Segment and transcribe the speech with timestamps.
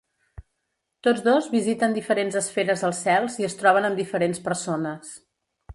[1.07, 5.19] Tots dos visiten diferents esferes als cels i es troben amb diferents persones.